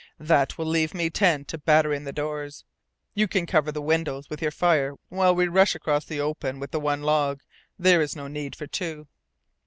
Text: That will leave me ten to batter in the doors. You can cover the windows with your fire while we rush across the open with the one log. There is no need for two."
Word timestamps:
That 0.17 0.57
will 0.57 0.65
leave 0.65 0.95
me 0.95 1.11
ten 1.11 1.45
to 1.45 1.59
batter 1.59 1.93
in 1.93 2.05
the 2.05 2.11
doors. 2.11 2.65
You 3.13 3.27
can 3.27 3.45
cover 3.45 3.71
the 3.71 3.83
windows 3.83 4.31
with 4.31 4.41
your 4.41 4.49
fire 4.49 4.95
while 5.09 5.35
we 5.35 5.47
rush 5.47 5.75
across 5.75 6.05
the 6.05 6.19
open 6.19 6.59
with 6.59 6.71
the 6.71 6.79
one 6.79 7.03
log. 7.03 7.41
There 7.77 8.01
is 8.01 8.15
no 8.15 8.27
need 8.27 8.55
for 8.55 8.65
two." 8.65 9.07